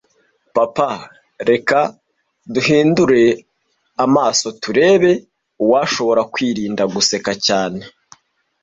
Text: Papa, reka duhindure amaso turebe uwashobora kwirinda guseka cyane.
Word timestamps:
Papa, 0.55 0.87
reka 1.49 1.79
duhindure 2.53 3.23
amaso 4.05 4.47
turebe 4.61 5.11
uwashobora 5.63 6.21
kwirinda 6.33 6.83
guseka 6.93 7.31
cyane. 7.45 7.81